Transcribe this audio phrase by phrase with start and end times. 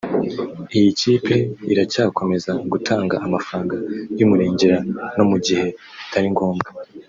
[0.77, 1.35] iyi kipe
[1.71, 3.75] iracyakomeza gutanga amafaranga
[4.17, 4.77] y’umurengera
[5.17, 5.65] no mu gihe
[6.03, 6.69] bitari ngombwa